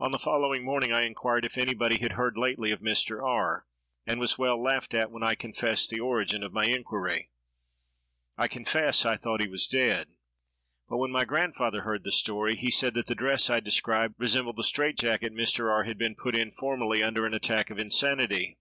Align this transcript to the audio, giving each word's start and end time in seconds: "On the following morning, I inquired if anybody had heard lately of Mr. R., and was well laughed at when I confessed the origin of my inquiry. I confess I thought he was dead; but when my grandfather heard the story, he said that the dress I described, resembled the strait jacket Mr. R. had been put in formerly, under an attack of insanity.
"On 0.00 0.10
the 0.10 0.18
following 0.18 0.64
morning, 0.64 0.90
I 0.90 1.02
inquired 1.02 1.44
if 1.44 1.58
anybody 1.58 1.98
had 1.98 2.12
heard 2.12 2.38
lately 2.38 2.70
of 2.70 2.80
Mr. 2.80 3.22
R., 3.22 3.66
and 4.06 4.18
was 4.18 4.38
well 4.38 4.58
laughed 4.58 4.94
at 4.94 5.10
when 5.10 5.22
I 5.22 5.34
confessed 5.34 5.90
the 5.90 6.00
origin 6.00 6.42
of 6.42 6.54
my 6.54 6.64
inquiry. 6.64 7.28
I 8.38 8.48
confess 8.48 9.04
I 9.04 9.18
thought 9.18 9.42
he 9.42 9.46
was 9.46 9.68
dead; 9.68 10.08
but 10.88 10.96
when 10.96 11.10
my 11.12 11.26
grandfather 11.26 11.82
heard 11.82 12.04
the 12.04 12.10
story, 12.10 12.56
he 12.56 12.70
said 12.70 12.94
that 12.94 13.06
the 13.06 13.14
dress 13.14 13.50
I 13.50 13.60
described, 13.60 14.14
resembled 14.16 14.56
the 14.56 14.64
strait 14.64 14.96
jacket 14.96 15.34
Mr. 15.34 15.68
R. 15.70 15.84
had 15.84 15.98
been 15.98 16.14
put 16.14 16.34
in 16.38 16.50
formerly, 16.50 17.02
under 17.02 17.26
an 17.26 17.34
attack 17.34 17.68
of 17.68 17.78
insanity. 17.78 18.56